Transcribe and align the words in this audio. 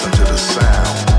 listen 0.00 0.24
to 0.24 0.32
the 0.32 0.38
sound. 0.38 1.09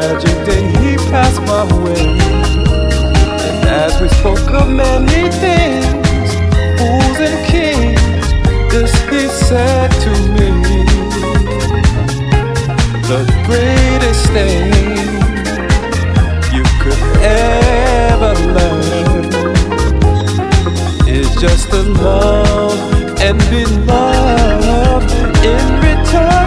magic 0.00 0.36
day 0.46 0.64
he 0.80 0.96
passed 1.12 1.42
my 1.42 1.64
way. 1.82 2.06
And 3.46 3.60
as 3.68 3.92
we 4.00 4.08
spoke 4.20 4.48
of 4.60 4.66
many 4.68 5.22
things, 5.44 6.28
fools 6.78 7.18
and 7.28 7.36
kings, 7.52 8.26
this 8.72 8.92
he 9.10 9.22
said 9.48 9.90
to 10.04 10.12
me. 10.36 10.50
The 13.10 13.22
greatest 13.48 14.24
thing 14.36 14.72
you 16.56 16.64
could 16.82 17.02
ever 17.22 18.32
learn 18.56 19.24
is 21.06 21.28
just 21.44 21.70
to 21.72 21.82
love 22.06 22.78
and 23.20 23.38
be 23.50 23.64
loved 23.90 25.12
in 25.44 25.64
return. 25.88 26.39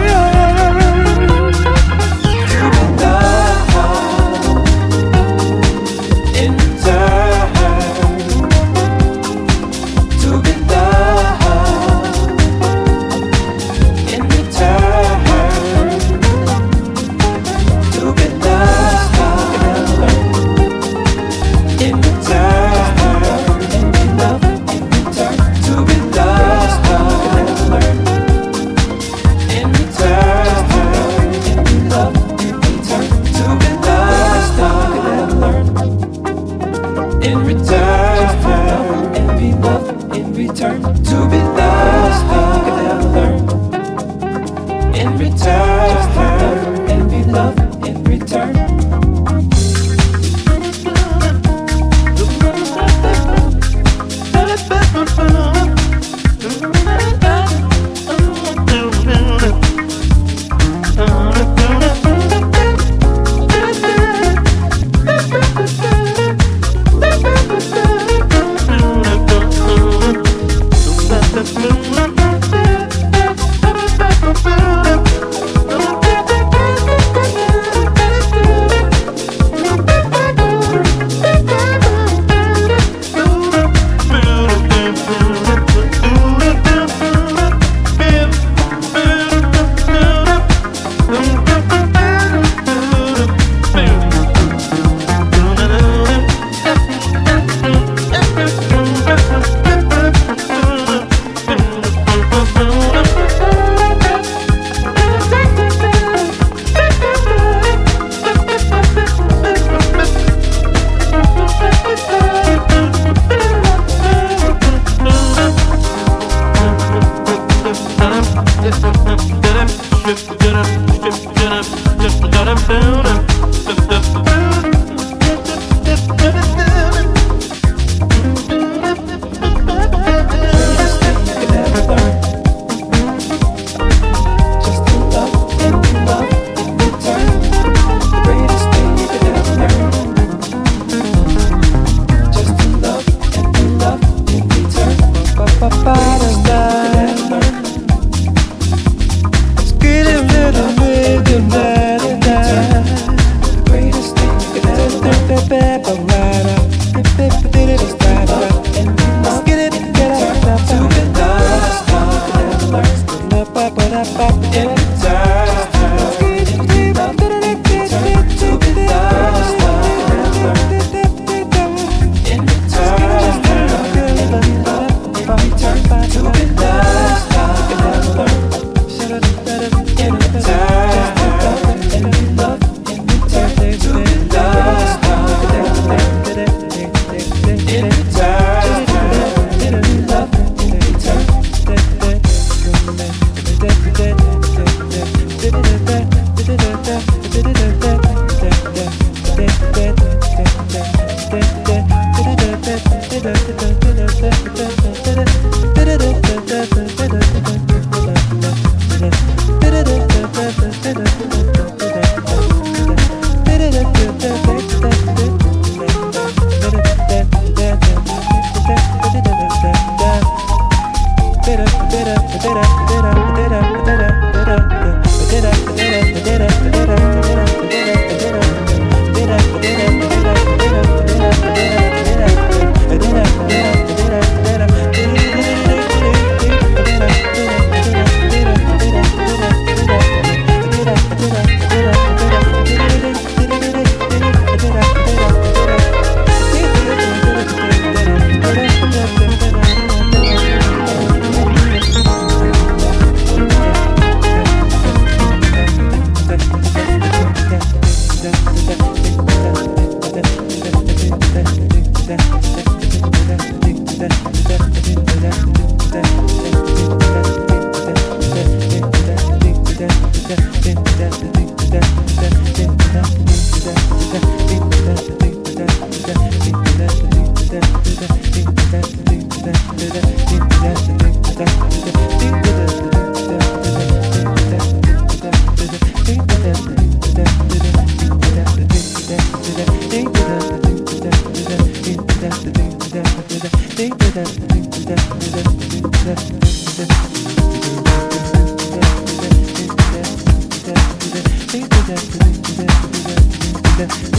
baby. 303.76 304.13